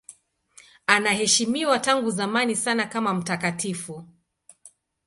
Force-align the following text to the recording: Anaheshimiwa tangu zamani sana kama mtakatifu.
Anaheshimiwa 0.87 1.79
tangu 1.79 2.11
zamani 2.11 2.55
sana 2.55 2.85
kama 2.87 3.13
mtakatifu. 3.13 4.05